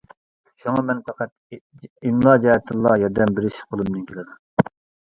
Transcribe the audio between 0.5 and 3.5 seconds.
شۇڭا مەن پەقەت ئىملا جەھەتتىنلا ياردەم